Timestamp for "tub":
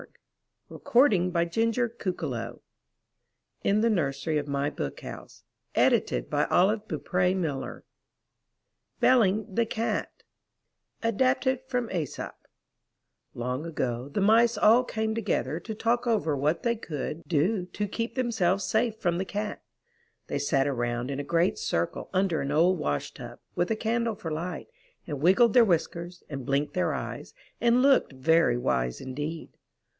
23.13-23.37